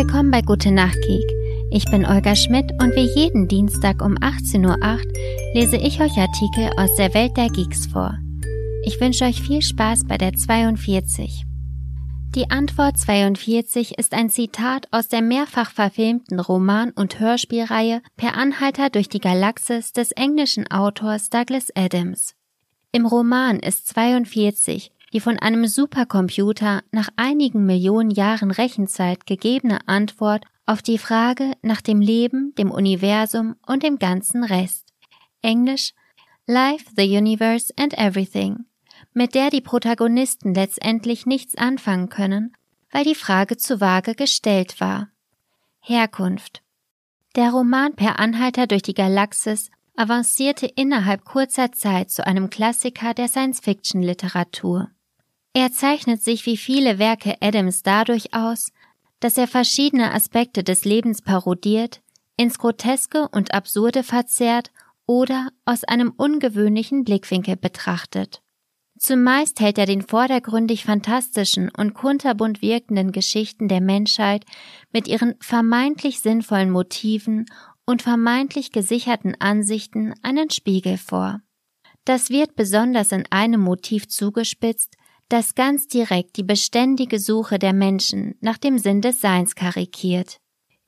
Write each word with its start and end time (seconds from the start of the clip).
willkommen 0.00 0.30
bei 0.30 0.40
Gute 0.40 0.72
Nacht 0.72 0.98
Geek. 1.02 1.30
Ich 1.70 1.84
bin 1.90 2.06
Olga 2.06 2.34
Schmidt 2.34 2.72
und 2.80 2.96
wie 2.96 3.06
jeden 3.20 3.48
Dienstag 3.48 4.02
um 4.02 4.14
18.08 4.14 4.66
Uhr 4.66 5.52
lese 5.52 5.76
ich 5.76 6.00
euch 6.00 6.16
Artikel 6.16 6.70
aus 6.78 6.96
der 6.96 7.12
Welt 7.12 7.36
der 7.36 7.50
Geeks 7.50 7.84
vor. 7.84 8.16
Ich 8.82 8.98
wünsche 8.98 9.26
euch 9.26 9.42
viel 9.42 9.60
Spaß 9.60 10.06
bei 10.08 10.16
der 10.16 10.32
42. 10.32 11.44
Die 12.34 12.50
Antwort 12.50 12.96
42 12.96 13.98
ist 13.98 14.14
ein 14.14 14.30
Zitat 14.30 14.88
aus 14.90 15.08
der 15.08 15.20
mehrfach 15.20 15.70
verfilmten 15.70 16.40
Roman- 16.40 16.92
und 16.92 17.20
Hörspielreihe 17.20 18.00
Per 18.16 18.38
Anhalter 18.38 18.88
durch 18.88 19.10
die 19.10 19.20
Galaxis 19.20 19.92
des 19.92 20.12
englischen 20.12 20.66
Autors 20.70 21.28
Douglas 21.28 21.68
Adams. 21.76 22.34
Im 22.90 23.04
Roman 23.04 23.58
ist 23.58 23.86
42 23.88 24.92
die 25.12 25.20
von 25.20 25.38
einem 25.38 25.66
Supercomputer 25.66 26.82
nach 26.92 27.08
einigen 27.16 27.66
Millionen 27.66 28.10
Jahren 28.10 28.50
Rechenzeit 28.50 29.26
gegebene 29.26 29.86
Antwort 29.88 30.44
auf 30.66 30.82
die 30.82 30.98
Frage 30.98 31.52
nach 31.62 31.80
dem 31.80 32.00
Leben, 32.00 32.54
dem 32.56 32.70
Universum 32.70 33.56
und 33.66 33.82
dem 33.82 33.98
ganzen 33.98 34.44
Rest. 34.44 34.92
Englisch 35.42 35.92
Life, 36.46 36.86
the 36.96 37.16
Universe 37.16 37.72
and 37.78 37.96
Everything, 37.96 38.66
mit 39.12 39.34
der 39.34 39.50
die 39.50 39.60
Protagonisten 39.60 40.54
letztendlich 40.54 41.26
nichts 41.26 41.56
anfangen 41.56 42.08
können, 42.08 42.56
weil 42.92 43.04
die 43.04 43.14
Frage 43.14 43.56
zu 43.56 43.80
vage 43.80 44.14
gestellt 44.14 44.80
war. 44.80 45.08
Herkunft 45.80 46.62
Der 47.36 47.50
Roman 47.50 47.94
Per 47.94 48.18
Anhalter 48.18 48.66
durch 48.66 48.82
die 48.82 48.94
Galaxis 48.94 49.70
avancierte 49.96 50.66
innerhalb 50.66 51.24
kurzer 51.24 51.72
Zeit 51.72 52.10
zu 52.10 52.26
einem 52.26 52.48
Klassiker 52.50 53.14
der 53.14 53.28
Science-Fiction-Literatur. 53.28 54.90
Er 55.52 55.72
zeichnet 55.72 56.22
sich 56.22 56.46
wie 56.46 56.56
viele 56.56 56.98
Werke 56.98 57.36
Adams 57.40 57.82
dadurch 57.82 58.34
aus, 58.34 58.72
dass 59.18 59.36
er 59.36 59.48
verschiedene 59.48 60.12
Aspekte 60.14 60.62
des 60.62 60.84
Lebens 60.84 61.22
parodiert, 61.22 62.00
ins 62.36 62.58
Groteske 62.58 63.28
und 63.28 63.52
Absurde 63.52 64.02
verzerrt 64.02 64.70
oder 65.06 65.48
aus 65.64 65.84
einem 65.84 66.12
ungewöhnlichen 66.16 67.04
Blickwinkel 67.04 67.56
betrachtet. 67.56 68.42
Zumeist 68.98 69.60
hält 69.60 69.78
er 69.78 69.86
den 69.86 70.02
vordergründig 70.02 70.84
fantastischen 70.84 71.70
und 71.70 71.94
kunterbunt 71.94 72.62
wirkenden 72.62 73.12
Geschichten 73.12 73.66
der 73.66 73.80
Menschheit 73.80 74.44
mit 74.92 75.08
ihren 75.08 75.34
vermeintlich 75.40 76.20
sinnvollen 76.20 76.70
Motiven 76.70 77.46
und 77.86 78.02
vermeintlich 78.02 78.72
gesicherten 78.72 79.34
Ansichten 79.40 80.14
einen 80.22 80.50
Spiegel 80.50 80.96
vor. 80.96 81.40
Das 82.04 82.30
wird 82.30 82.56
besonders 82.56 83.10
in 83.10 83.24
einem 83.30 83.60
Motiv 83.60 84.06
zugespitzt, 84.08 84.96
das 85.30 85.54
ganz 85.54 85.86
direkt 85.86 86.36
die 86.36 86.42
beständige 86.42 87.18
Suche 87.18 87.58
der 87.58 87.72
Menschen 87.72 88.34
nach 88.40 88.58
dem 88.58 88.78
Sinn 88.78 89.00
des 89.00 89.20
Seins 89.20 89.54
karikiert. 89.54 90.40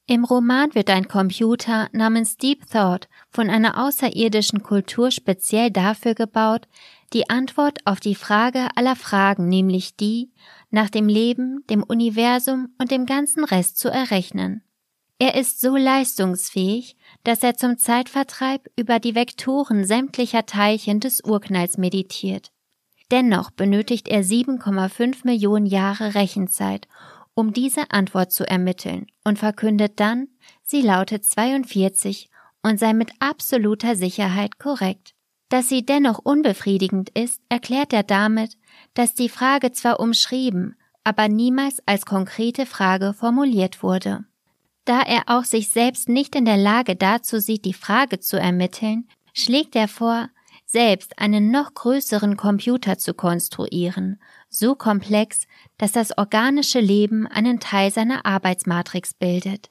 Im 0.06 0.24
Roman 0.24 0.74
wird 0.74 0.90
ein 0.90 1.06
Computer 1.06 1.88
namens 1.92 2.36
Deep 2.36 2.66
Thought 2.68 3.08
von 3.30 3.48
einer 3.48 3.82
außerirdischen 3.82 4.62
Kultur 4.62 5.12
speziell 5.12 5.70
dafür 5.70 6.14
gebaut, 6.14 6.66
die 7.12 7.30
Antwort 7.30 7.78
auf 7.84 8.00
die 8.00 8.16
Frage 8.16 8.66
aller 8.74 8.96
Fragen, 8.96 9.48
nämlich 9.48 9.96
die 9.96 10.32
nach 10.70 10.90
dem 10.90 11.06
Leben, 11.06 11.64
dem 11.70 11.84
Universum 11.84 12.74
und 12.78 12.90
dem 12.90 13.06
ganzen 13.06 13.44
Rest 13.44 13.78
zu 13.78 13.90
errechnen. 13.90 14.62
Er 15.20 15.36
ist 15.36 15.60
so 15.60 15.76
leistungsfähig, 15.76 16.96
dass 17.22 17.44
er 17.44 17.56
zum 17.56 17.78
Zeitvertreib 17.78 18.68
über 18.74 18.98
die 18.98 19.14
Vektoren 19.14 19.84
sämtlicher 19.84 20.46
Teilchen 20.46 20.98
des 20.98 21.22
Urknalls 21.22 21.78
meditiert. 21.78 22.50
Dennoch 23.12 23.50
benötigt 23.50 24.08
er 24.08 24.24
7,5 24.24 25.18
Millionen 25.24 25.66
Jahre 25.66 26.14
Rechenzeit, 26.14 26.88
um 27.34 27.52
diese 27.52 27.90
Antwort 27.90 28.32
zu 28.32 28.48
ermitteln 28.48 29.06
und 29.22 29.38
verkündet 29.38 30.00
dann, 30.00 30.28
sie 30.62 30.80
lautet 30.80 31.26
42 31.26 32.30
und 32.62 32.80
sei 32.80 32.94
mit 32.94 33.10
absoluter 33.18 33.96
Sicherheit 33.96 34.58
korrekt. 34.58 35.12
Dass 35.50 35.68
sie 35.68 35.84
dennoch 35.84 36.20
unbefriedigend 36.20 37.10
ist, 37.10 37.42
erklärt 37.50 37.92
er 37.92 38.02
damit, 38.02 38.56
dass 38.94 39.12
die 39.12 39.28
Frage 39.28 39.72
zwar 39.72 40.00
umschrieben, 40.00 40.76
aber 41.04 41.28
niemals 41.28 41.82
als 41.84 42.06
konkrete 42.06 42.64
Frage 42.64 43.12
formuliert 43.12 43.82
wurde. 43.82 44.24
Da 44.86 45.02
er 45.02 45.24
auch 45.26 45.44
sich 45.44 45.68
selbst 45.68 46.08
nicht 46.08 46.34
in 46.34 46.46
der 46.46 46.56
Lage 46.56 46.96
dazu 46.96 47.40
sieht, 47.40 47.66
die 47.66 47.74
Frage 47.74 48.20
zu 48.20 48.40
ermitteln, 48.40 49.06
schlägt 49.34 49.76
er 49.76 49.88
vor, 49.88 50.30
selbst 50.72 51.18
einen 51.18 51.50
noch 51.50 51.74
größeren 51.74 52.38
Computer 52.38 52.96
zu 52.96 53.12
konstruieren, 53.12 54.18
so 54.48 54.74
komplex, 54.74 55.46
dass 55.76 55.92
das 55.92 56.16
organische 56.16 56.80
Leben 56.80 57.26
einen 57.26 57.60
Teil 57.60 57.90
seiner 57.90 58.24
Arbeitsmatrix 58.24 59.12
bildet. 59.12 59.70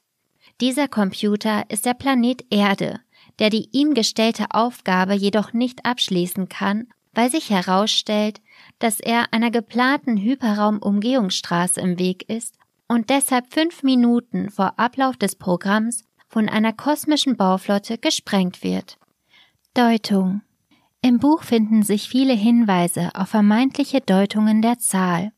Dieser 0.62 0.88
Computer 0.88 1.64
ist 1.70 1.88
der 1.88 1.96
Planet 1.96 2.46
Erde, 2.52 3.00
der 3.40 3.50
die 3.50 3.68
ihm 3.72 3.96
gestellte 3.96 4.46
Aufgabe 4.52 5.16
jedoch 5.16 5.54
nicht 5.54 5.86
abschließen 5.86 6.50
kann, 6.50 6.88
weil 7.14 7.32
sich 7.32 7.50
herausstellt, 7.50 8.40
dass 8.78 9.00
er 9.00 9.34
einer 9.34 9.50
geplanten 9.50 10.18
Hyperraumumgehungsstraße 10.18 11.82
im 11.82 11.98
Weg 11.98 12.30
ist 12.30 12.56
und 12.88 13.10
deshalb 13.10 13.52
fünf 13.52 13.82
Minuten 13.82 14.52
vor 14.52 14.78
Ablauf 14.78 15.18
des 15.18 15.36
Programms 15.36 16.04
von 16.30 16.48
einer 16.48 16.74
kosmischen 16.74 17.38
Bauflotte 17.38 17.98
gesprengt 17.98 18.64
wird. 18.64 19.00
Deutung 19.74 20.42
im 21.04 21.18
Buch 21.18 21.44
finden 21.44 21.84
sich 21.84 22.08
viele 22.08 22.34
Hinweise 22.34 23.10
auf 23.16 23.30
vermeintliche 23.30 24.02
Deutungen 24.02 24.62
der 24.62 24.78
Zahl. 24.78 25.32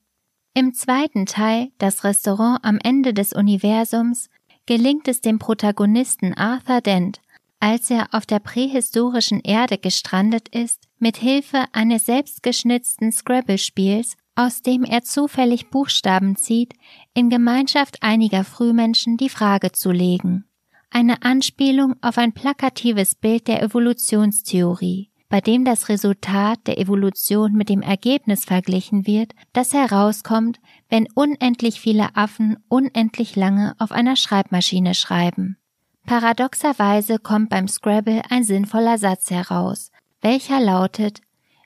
Im 0.53 0.73
zweiten 0.73 1.25
Teil, 1.25 1.71
das 1.77 2.03
Restaurant 2.03 2.59
am 2.63 2.77
Ende 2.83 3.13
des 3.13 3.33
Universums, 3.33 4.29
gelingt 4.65 5.07
es 5.07 5.21
dem 5.21 5.39
Protagonisten 5.39 6.33
Arthur 6.33 6.81
Dent, 6.81 7.21
als 7.59 7.89
er 7.89 8.13
auf 8.13 8.25
der 8.25 8.39
prähistorischen 8.39 9.39
Erde 9.39 9.77
gestrandet 9.77 10.49
ist, 10.49 10.89
mit 10.99 11.17
Hilfe 11.17 11.63
eines 11.71 12.05
selbstgeschnitzten 12.05 13.11
Scrabble-Spiels, 13.13 14.17
aus 14.35 14.61
dem 14.61 14.83
er 14.83 15.03
zufällig 15.03 15.69
Buchstaben 15.69 16.35
zieht, 16.35 16.73
in 17.13 17.29
Gemeinschaft 17.29 18.03
einiger 18.03 18.43
Frühmenschen 18.43 19.15
die 19.15 19.29
Frage 19.29 19.71
zu 19.71 19.91
legen. 19.91 20.43
Eine 20.89 21.23
Anspielung 21.23 21.95
auf 22.01 22.17
ein 22.17 22.33
plakatives 22.33 23.15
Bild 23.15 23.47
der 23.47 23.63
Evolutionstheorie 23.63 25.09
bei 25.33 25.41
dem 25.41 25.65
das 25.65 25.89
Resultat 25.89 26.59
der 26.67 26.77
Evolution 26.77 27.53
mit 27.53 27.67
dem 27.67 27.81
Ergebnis 27.81 28.45
verglichen 28.45 29.07
wird, 29.07 29.33
das 29.51 29.73
herauskommt, 29.73 30.59
wenn 30.89 31.07
unendlich 31.15 31.81
viele 31.81 32.15
Affen 32.15 32.57
unendlich 32.67 33.35
lange 33.35 33.73
auf 33.79 33.91
einer 33.91 34.15
Schreibmaschine 34.15 34.93
schreiben. 34.93 35.57
Paradoxerweise 36.05 37.17
kommt 37.17 37.49
beim 37.49 37.67
Scrabble 37.67 38.21
ein 38.29 38.43
sinnvoller 38.43 38.99
Satz 38.99 39.31
heraus, 39.31 39.89
welcher 40.21 40.59
lautet 40.59 41.21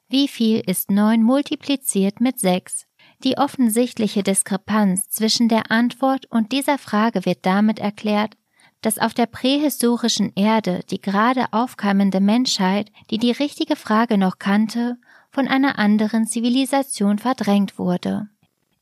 Wie 0.08 0.30
viel 0.30 0.62
ist 0.66 0.90
neun 0.90 1.22
multipliziert 1.22 2.22
mit 2.22 2.40
sechs? 2.40 2.86
Die 3.26 3.38
offensichtliche 3.38 4.24
Diskrepanz 4.24 5.10
zwischen 5.10 5.50
der 5.50 5.72
Antwort 5.72 6.26
und 6.30 6.54
dieser 6.54 6.78
Frage 6.78 7.26
wird 7.26 7.40
damit 7.46 7.80
erklärt, 7.80 8.38
dass 8.82 9.00
auf 9.00 9.14
der 9.14 9.26
prähistorischen 9.26 10.32
Erde 10.36 10.82
die 10.90 11.02
gerade 11.02 11.46
aufkeimende 11.52 12.20
Menschheit, 12.20 12.92
die 13.10 13.18
die 13.18 13.32
richtige 13.32 13.76
Frage 13.76 14.18
noch 14.18 14.40
kannte, 14.40 14.98
von 15.32 15.48
einer 15.48 15.78
anderen 15.80 16.26
Zivilisation 16.26 17.20
verdrängt 17.20 17.78
wurde. 17.78 18.30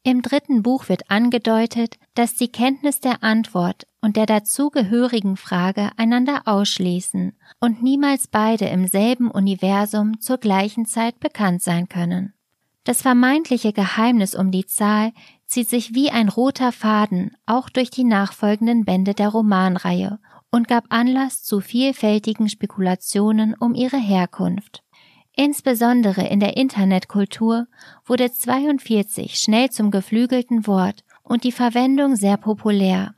Im 0.03 0.21
dritten 0.21 0.61
Buch 0.61 0.87
wird 0.87 1.09
angedeutet, 1.09 1.95
dass 2.13 2.35
die 2.35 2.51
Kenntnis 2.51 2.99
der 2.99 3.23
Antwort 3.23 3.87
und 4.01 4.17
der 4.17 4.27
dazugehörigen 4.27 5.35
Frage 5.35 5.89
einander 5.97 6.43
ausschließen 6.45 7.33
und 7.59 7.81
niemals 7.81 8.27
beide 8.27 8.65
im 8.65 8.85
selben 8.85 9.31
Universum 9.31 10.19
zur 10.19 10.37
gleichen 10.37 10.85
Zeit 10.85 11.19
bekannt 11.19 11.63
sein 11.63 11.89
können. 11.89 12.35
Das 12.83 13.01
vermeintliche 13.01 13.73
Geheimnis 13.73 14.35
um 14.35 14.51
die 14.51 14.67
Zahl 14.67 15.11
zieht 15.55 15.69
sich 15.69 15.95
wie 15.95 16.11
ein 16.11 16.27
roter 16.27 16.73
Faden 16.73 17.31
auch 17.45 17.69
durch 17.69 17.89
die 17.89 18.03
nachfolgenden 18.03 18.83
Bände 18.83 19.13
der 19.13 19.29
Romanreihe 19.29 20.19
und 20.51 20.67
gab 20.67 20.83
Anlass 20.89 21.43
zu 21.43 21.61
vielfältigen 21.61 22.49
Spekulationen 22.49 23.55
um 23.57 23.73
ihre 23.73 23.95
Herkunft. 23.95 24.83
Insbesondere 25.31 26.27
in 26.27 26.41
der 26.41 26.57
Internetkultur 26.57 27.67
wurde 28.05 28.33
42 28.33 29.37
schnell 29.37 29.69
zum 29.69 29.91
geflügelten 29.91 30.67
Wort 30.67 31.05
und 31.23 31.45
die 31.45 31.53
Verwendung 31.53 32.17
sehr 32.17 32.35
populär. 32.35 33.15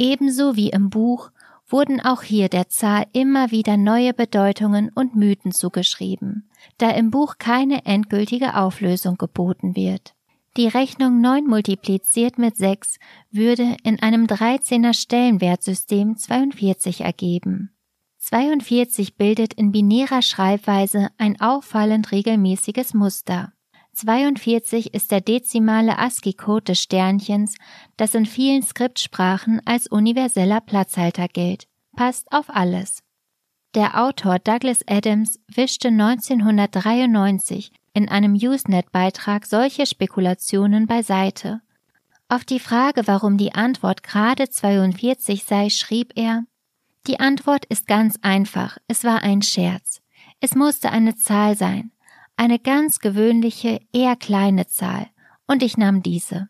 Ebenso 0.00 0.56
wie 0.56 0.70
im 0.70 0.90
Buch 0.90 1.30
wurden 1.68 2.00
auch 2.00 2.24
hier 2.24 2.48
der 2.48 2.68
Zahl 2.68 3.06
immer 3.12 3.52
wieder 3.52 3.76
neue 3.76 4.14
Bedeutungen 4.14 4.90
und 4.96 5.14
Mythen 5.14 5.52
zugeschrieben, 5.52 6.50
da 6.78 6.90
im 6.90 7.12
Buch 7.12 7.36
keine 7.38 7.86
endgültige 7.86 8.56
Auflösung 8.56 9.16
geboten 9.16 9.76
wird. 9.76 10.16
Die 10.58 10.66
Rechnung 10.66 11.20
9 11.20 11.46
multipliziert 11.46 12.36
mit 12.36 12.56
6 12.56 12.98
würde 13.30 13.76
in 13.84 14.02
einem 14.02 14.24
13er 14.24 14.92
Stellenwertsystem 14.92 16.16
42 16.16 17.02
ergeben. 17.02 17.70
42 18.18 19.16
bildet 19.16 19.54
in 19.54 19.70
binärer 19.70 20.20
Schreibweise 20.20 21.10
ein 21.16 21.40
auffallend 21.40 22.10
regelmäßiges 22.10 22.92
Muster. 22.92 23.52
42 23.92 24.94
ist 24.94 25.12
der 25.12 25.20
dezimale 25.20 25.96
ASCII-Code 25.96 26.64
des 26.64 26.82
Sternchens, 26.82 27.54
das 27.96 28.16
in 28.16 28.26
vielen 28.26 28.64
Skriptsprachen 28.64 29.64
als 29.64 29.86
universeller 29.86 30.60
Platzhalter 30.60 31.28
gilt. 31.28 31.68
Passt 31.94 32.32
auf 32.32 32.50
alles. 32.50 33.04
Der 33.76 34.02
Autor 34.02 34.40
Douglas 34.40 34.80
Adams 34.88 35.38
wischte 35.46 35.86
1993 35.86 37.70
in 37.92 38.08
einem 38.08 38.34
Usenet-Beitrag 38.34 39.46
solche 39.46 39.86
Spekulationen 39.86 40.86
beiseite. 40.86 41.60
Auf 42.28 42.44
die 42.44 42.60
Frage, 42.60 43.06
warum 43.06 43.38
die 43.38 43.54
Antwort 43.54 44.02
gerade 44.02 44.50
42 44.50 45.44
sei, 45.44 45.70
schrieb 45.70 46.12
er, 46.16 46.44
die 47.06 47.20
Antwort 47.20 47.64
ist 47.64 47.86
ganz 47.86 48.18
einfach, 48.20 48.76
es 48.86 49.04
war 49.04 49.22
ein 49.22 49.40
Scherz. 49.40 50.02
Es 50.40 50.54
musste 50.54 50.90
eine 50.90 51.16
Zahl 51.16 51.56
sein, 51.56 51.90
eine 52.36 52.58
ganz 52.58 52.98
gewöhnliche, 52.98 53.80
eher 53.92 54.14
kleine 54.14 54.66
Zahl, 54.66 55.08
und 55.46 55.62
ich 55.62 55.76
nahm 55.76 56.02
diese. 56.02 56.48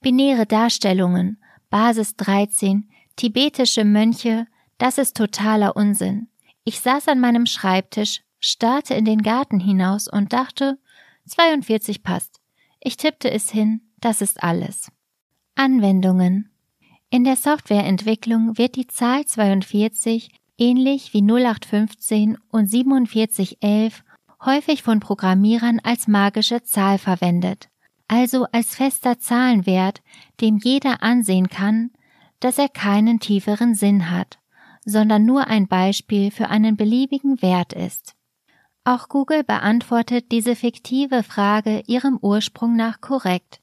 Binäre 0.00 0.46
Darstellungen, 0.46 1.42
Basis 1.68 2.14
13, 2.16 2.88
tibetische 3.16 3.84
Mönche, 3.84 4.46
das 4.78 4.98
ist 4.98 5.16
totaler 5.16 5.74
Unsinn. 5.74 6.28
Ich 6.62 6.80
saß 6.80 7.08
an 7.08 7.18
meinem 7.18 7.46
Schreibtisch, 7.46 8.22
starrte 8.40 8.94
in 8.94 9.04
den 9.04 9.22
Garten 9.22 9.60
hinaus 9.60 10.08
und 10.08 10.32
dachte, 10.32 10.78
42 11.26 12.02
passt. 12.02 12.40
Ich 12.80 12.96
tippte 12.96 13.30
es 13.30 13.50
hin, 13.50 13.80
das 14.00 14.20
ist 14.20 14.42
alles. 14.42 14.90
Anwendungen. 15.54 16.50
In 17.10 17.24
der 17.24 17.36
Softwareentwicklung 17.36 18.58
wird 18.58 18.76
die 18.76 18.86
Zahl 18.86 19.24
42 19.24 20.30
ähnlich 20.58 21.14
wie 21.14 21.22
0815 21.22 22.36
und 22.50 22.68
4711 22.68 24.04
häufig 24.44 24.82
von 24.82 25.00
Programmierern 25.00 25.80
als 25.82 26.06
magische 26.06 26.62
Zahl 26.62 26.98
verwendet, 26.98 27.68
also 28.08 28.46
als 28.52 28.76
fester 28.76 29.18
Zahlenwert, 29.18 30.02
dem 30.40 30.58
jeder 30.58 31.02
ansehen 31.02 31.48
kann, 31.48 31.90
dass 32.40 32.58
er 32.58 32.68
keinen 32.68 33.20
tieferen 33.20 33.74
Sinn 33.74 34.10
hat, 34.10 34.38
sondern 34.84 35.24
nur 35.24 35.46
ein 35.48 35.66
Beispiel 35.66 36.30
für 36.30 36.48
einen 36.48 36.76
beliebigen 36.76 37.42
Wert 37.42 37.72
ist. 37.72 38.14
Auch 38.88 39.10
Google 39.10 39.44
beantwortet 39.44 40.32
diese 40.32 40.56
fiktive 40.56 41.22
Frage 41.22 41.82
ihrem 41.86 42.18
Ursprung 42.22 42.74
nach 42.74 43.02
korrekt. 43.02 43.60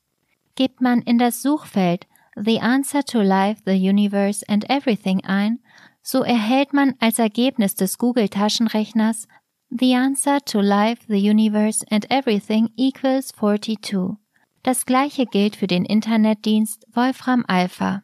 Gibt 0.53 0.81
man 0.81 1.01
in 1.01 1.17
das 1.17 1.41
Suchfeld 1.41 2.05
The 2.35 2.61
Answer 2.61 3.03
to 3.03 3.21
Life, 3.21 3.63
the 3.65 3.71
Universe 3.71 4.45
and 4.47 4.69
Everything 4.69 5.23
ein, 5.23 5.63
so 6.03 6.21
erhält 6.21 6.73
man 6.73 6.93
als 6.99 7.17
Ergebnis 7.17 7.73
des 7.73 7.97
Google 7.97 8.29
Taschenrechners 8.29 9.27
The 9.71 9.95
answer 9.95 10.41
to 10.45 10.61
life, 10.61 11.01
the 11.07 11.27
universe 11.27 11.83
and 11.89 12.05
everything 12.11 12.69
equals 12.75 13.29
42. 13.29 14.17
Das 14.61 14.85
gleiche 14.85 15.25
gilt 15.25 15.55
für 15.55 15.65
den 15.65 15.85
Internetdienst 15.85 16.85
Wolfram 16.93 17.43
Alpha. 17.47 18.03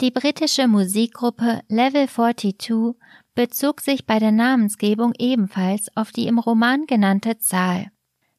Die 0.00 0.12
britische 0.12 0.68
Musikgruppe 0.68 1.62
Level 1.68 2.08
42 2.08 2.94
bezog 3.34 3.80
sich 3.80 4.06
bei 4.06 4.20
der 4.20 4.30
Namensgebung 4.30 5.12
ebenfalls 5.18 5.88
auf 5.96 6.12
die 6.12 6.28
im 6.28 6.38
Roman 6.38 6.86
genannte 6.86 7.38
Zahl. 7.38 7.90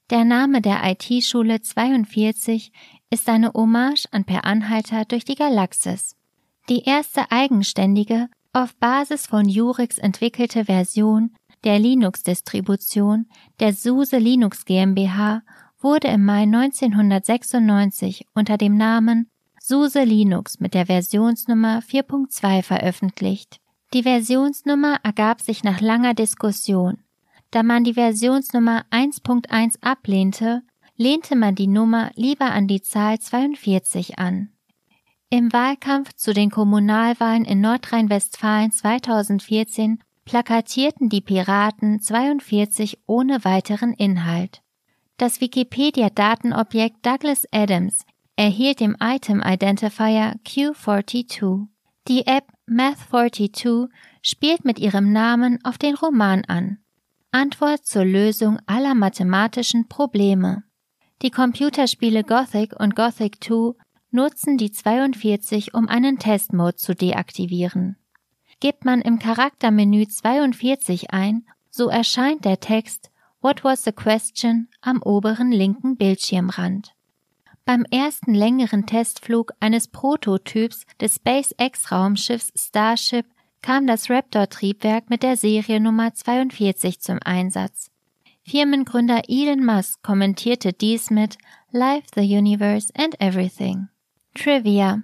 Der 0.10 0.24
Name 0.24 0.62
der 0.62 0.80
IT-Schule 0.86 1.62
42 1.62 2.72
ist 3.10 3.28
eine 3.28 3.52
Hommage 3.52 4.08
an 4.12 4.24
Per 4.24 4.46
Anhalter 4.46 5.04
durch 5.04 5.26
die 5.26 5.36
Galaxis. 5.36 6.16
Die 6.70 6.84
erste 6.84 7.30
eigenständige, 7.30 8.30
auf 8.54 8.74
Basis 8.78 9.28
von 9.28 9.50
Jurix 9.50 9.98
entwickelte 9.98 10.64
Version 10.64 11.36
der 11.66 11.78
Linux-Distribution 11.78 13.26
der 13.60 13.74
SUSE 13.74 14.18
Linux 14.18 14.64
GmbH 14.64 15.42
wurde 15.82 16.08
im 16.08 16.24
Mai 16.24 16.44
1996 16.44 18.28
unter 18.34 18.58
dem 18.58 18.78
Namen 18.78 19.30
SUSE 19.70 20.04
Linux 20.04 20.60
mit 20.60 20.74
der 20.74 20.88
Versionsnummer 20.88 21.84
4.2 21.88 22.64
veröffentlicht. 22.64 23.60
Die 23.94 24.02
Versionsnummer 24.02 24.98
ergab 25.04 25.42
sich 25.42 25.64
nach 25.64 25.80
langer 25.80 26.16
Diskussion. 26.16 26.98
Da 27.52 27.62
man 27.62 27.84
die 27.84 27.94
Versionsnummer 27.94 28.86
1.1 28.90 29.76
ablehnte, 29.82 30.64
lehnte 30.98 31.36
man 31.36 31.54
die 31.54 31.68
Nummer 31.68 32.10
lieber 32.16 32.46
an 32.46 32.66
die 32.66 32.82
Zahl 32.82 33.20
42 33.20 34.18
an. 34.18 34.50
Im 35.30 35.54
Wahlkampf 35.54 36.14
zu 36.16 36.34
den 36.34 36.50
Kommunalwahlen 36.50 37.46
in 37.46 37.62
Nordrhein-Westfalen 37.62 38.72
2014 38.72 40.00
plakatierten 40.26 41.10
die 41.10 41.22
Piraten 41.22 42.02
42 42.02 43.02
ohne 43.06 43.46
weiteren 43.46 43.94
Inhalt. 43.94 44.64
Das 45.18 45.42
Wikipedia-Datenobjekt 45.42 47.06
Douglas 47.06 47.46
Adams 47.52 48.04
erhielt 48.40 48.80
im 48.80 48.96
Item 49.02 49.44
Identifier 49.46 50.34
Q42. 50.46 51.68
Die 52.08 52.26
App 52.26 52.46
Math42 52.70 53.90
spielt 54.22 54.64
mit 54.64 54.80
ihrem 54.80 55.12
Namen 55.12 55.60
auf 55.66 55.78
den 55.78 55.94
Roman 55.94 56.46
an. 56.46 56.78
Antwort 57.32 57.86
zur 57.86 58.06
Lösung 58.06 58.58
aller 58.66 58.96
mathematischen 58.96 59.90
Probleme. 59.90 60.64
Die 61.22 61.32
Computerspiele 61.32 62.24
Gothic 62.24 62.80
und 62.80 62.96
Gothic 62.96 63.44
2 63.44 63.74
nutzen 64.12 64.58
die 64.58 64.72
42, 64.72 65.74
um 65.74 65.90
einen 65.90 66.18
Testmode 66.18 66.78
zu 66.78 66.96
deaktivieren. 66.96 67.98
Gibt 68.62 68.86
man 68.86 69.02
im 69.02 69.20
Charaktermenü 69.20 70.08
42 70.08 71.12
ein, 71.12 71.46
so 71.70 71.90
erscheint 71.90 72.46
der 72.46 72.62
Text 72.62 73.12
What 73.42 73.66
was 73.66 73.84
the 73.84 73.92
question 73.92 74.70
am 74.80 75.02
oberen 75.02 75.52
linken 75.52 75.98
Bildschirmrand. 75.98 76.94
Beim 77.70 77.86
ersten 77.92 78.34
längeren 78.34 78.88
Testflug 78.88 79.52
eines 79.60 79.90
Prototyps 79.90 80.88
des 81.00 81.18
SpaceX-Raumschiffs 81.18 82.52
Starship 82.56 83.28
kam 83.62 83.86
das 83.86 84.10
Raptor-Triebwerk 84.10 85.12
mit 85.12 85.22
der 85.22 85.38
Seriennummer 85.38 86.16
42 86.16 87.00
zum 87.00 87.20
Einsatz. 87.24 87.92
Firmengründer 88.42 89.22
Elon 89.28 89.64
Musk 89.64 90.02
kommentierte 90.02 90.74
dies 90.74 91.12
mit 91.12 91.38
Life, 91.70 92.08
the 92.16 92.22
Universe 92.22 92.92
and 92.98 93.22
Everything. 93.22 93.90
Trivia 94.34 95.04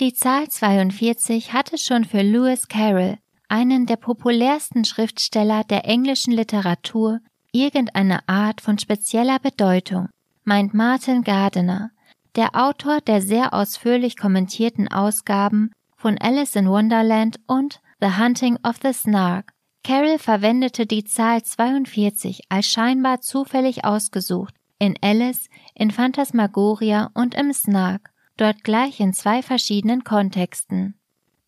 die 0.00 0.14
Zahl 0.14 0.48
42 0.48 1.52
hatte 1.52 1.78
schon 1.78 2.04
für 2.04 2.22
Lewis 2.22 2.66
Carroll, 2.66 3.18
einen 3.46 3.86
der 3.86 3.98
populärsten 3.98 4.84
Schriftsteller 4.84 5.62
der 5.62 5.84
englischen 5.84 6.32
Literatur, 6.32 7.20
irgendeine 7.52 8.28
Art 8.28 8.60
von 8.60 8.80
spezieller 8.80 9.38
Bedeutung, 9.38 10.08
meint 10.44 10.74
Martin 10.74 11.22
Gardiner, 11.22 11.90
der 12.36 12.54
Autor 12.54 13.00
der 13.00 13.20
sehr 13.20 13.54
ausführlich 13.54 14.16
kommentierten 14.16 14.88
Ausgaben 14.88 15.70
von 15.96 16.18
Alice 16.18 16.56
in 16.56 16.68
Wonderland 16.68 17.40
und 17.46 17.80
The 18.00 18.18
Hunting 18.18 18.58
of 18.62 18.76
the 18.82 18.92
Snark. 18.92 19.52
Carroll 19.82 20.18
verwendete 20.18 20.86
die 20.86 21.04
Zahl 21.04 21.42
42 21.42 22.42
als 22.48 22.66
scheinbar 22.66 23.20
zufällig 23.20 23.84
ausgesucht 23.84 24.54
in 24.78 24.96
Alice, 25.00 25.48
in 25.74 25.90
Phantasmagoria 25.90 27.10
und 27.14 27.34
im 27.34 27.52
Snark 27.52 28.10
dort 28.36 28.64
gleich 28.64 29.00
in 29.00 29.12
zwei 29.12 29.42
verschiedenen 29.42 30.04
Kontexten. 30.04 30.98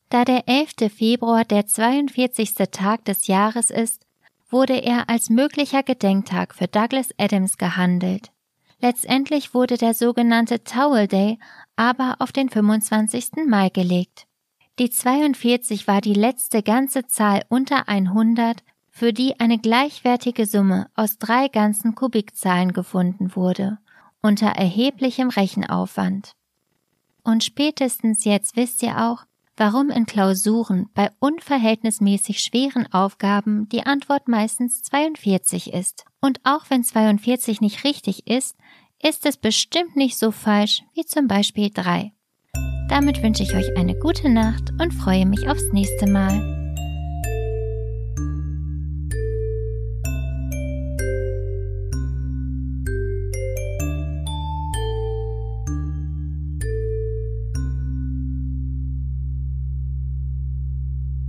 Da 0.09 0.25
der 0.25 0.49
11. 0.49 0.93
Februar 0.95 1.45
der 1.45 1.67
42. 1.67 2.55
Tag 2.71 3.05
des 3.05 3.27
Jahres 3.27 3.71
ist, 3.71 4.07
wurde 4.49 4.75
er 4.75 5.09
als 5.09 5.29
möglicher 5.29 5.83
Gedenktag 5.83 6.55
für 6.55 6.69
Douglas 6.69 7.09
Adams 7.19 7.59
gehandelt. 7.59 8.31
Letztendlich 8.81 9.55
wurde 9.55 9.77
der 9.77 9.95
sogenannte 9.95 10.63
Towel 10.63 11.07
Day 11.09 11.39
aber 11.77 12.17
auf 12.19 12.33
den 12.33 12.49
25. 12.49 13.47
Mai 13.47 13.69
gelegt. 13.69 14.27
Die 14.79 14.91
42 14.91 15.87
war 15.87 16.01
die 16.01 16.15
letzte 16.15 16.63
ganze 16.63 17.07
Zahl 17.07 17.45
unter 17.49 17.89
100, 17.89 18.63
für 18.91 19.13
die 19.13 19.39
eine 19.41 19.59
gleichwertige 19.59 20.47
Summe 20.47 20.89
aus 20.95 21.19
drei 21.19 21.49
ganzen 21.49 21.95
Kubikzahlen 21.95 22.73
gefunden 22.73 23.37
wurde, 23.37 23.77
unter 24.23 24.47
erheblichem 24.47 25.29
Rechenaufwand. 25.29 26.33
Und 27.23 27.45
spätestens 27.45 28.25
jetzt 28.25 28.57
wisst 28.57 28.83
ihr 28.83 28.99
auch, 29.05 29.26
warum 29.57 29.91
in 29.91 30.07
Klausuren 30.07 30.89
bei 30.95 31.11
unverhältnismäßig 31.19 32.41
schweren 32.41 32.93
Aufgaben 32.93 33.69
die 33.69 33.85
Antwort 33.85 34.29
meistens 34.29 34.83
42 34.83 35.73
ist. 35.73 36.05
Und 36.21 36.41
auch 36.45 36.65
wenn 36.69 36.85
42 36.85 37.61
nicht 37.61 37.85
richtig 37.85 38.27
ist, 38.27 38.57
ist 39.03 39.27
es 39.27 39.37
bestimmt 39.37 39.97
nicht 39.97 40.19
so 40.19 40.31
falsch 40.31 40.83
wie 40.95 41.05
zum 41.05 41.29
Beispiel 41.29 41.71
3. 41.71 42.13
Damit 42.89 43.23
wünsche 43.23 43.43
ich 43.43 43.55
euch 43.55 43.77
eine 43.77 43.99
gute 43.99 44.29
Nacht 44.29 44.71
und 44.81 44.93
freue 44.93 45.27
mich 45.27 45.49
aufs 45.49 45.73
nächste 45.73 46.09
Mal. 46.09 46.66